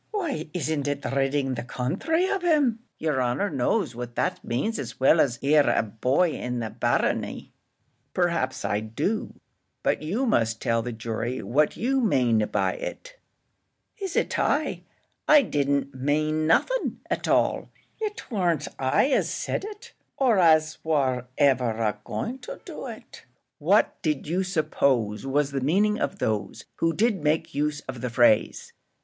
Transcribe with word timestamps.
"Why 0.09 0.49
isn't 0.51 0.87
it 0.87 1.05
ridding 1.05 1.53
the 1.53 1.61
counthry 1.61 2.25
of 2.27 2.41
him? 2.41 2.79
yer 2.97 3.21
honour 3.21 3.51
knows 3.51 3.93
what 3.93 4.15
that 4.15 4.43
means 4.43 4.79
as 4.79 4.99
well 4.99 5.21
as 5.21 5.37
ere 5.43 5.69
a 5.69 5.83
boy 5.83 6.31
in 6.31 6.57
the 6.59 6.71
barony." 6.71 7.53
"Perhaps 8.11 8.65
I 8.65 8.79
do; 8.79 9.35
but 9.83 10.01
you 10.01 10.25
must 10.25 10.59
tell 10.59 10.81
the 10.81 10.91
jury 10.91 11.43
what 11.43 11.77
you 11.77 12.01
mane 12.03 12.39
by 12.47 12.73
it." 12.73 13.19
"Is 13.99 14.15
it 14.15 14.39
I? 14.39 14.81
I 15.27 15.43
didn't 15.43 15.93
mane 15.93 16.47
nothin' 16.47 17.01
at 17.11 17.27
all: 17.27 17.69
it 17.99 18.31
warn't 18.31 18.67
I 18.79 19.11
as 19.11 19.29
said 19.29 19.63
it 19.63 19.93
or 20.17 20.39
as 20.39 20.79
war 20.83 21.27
ever 21.37 21.73
a 21.73 21.99
going 22.05 22.39
to 22.39 22.59
do 22.65 22.87
it." 22.87 23.23
"What 23.59 24.01
did 24.01 24.27
you 24.27 24.41
suppose 24.43 25.27
was 25.27 25.51
the 25.51 25.61
meaning 25.61 25.99
of 25.99 26.17
those 26.17 26.65
who 26.77 26.91
did 26.91 27.21
make 27.23 27.53
use 27.53 27.81
of 27.81 28.01
the 28.01 28.09
phrase?" 28.09 28.73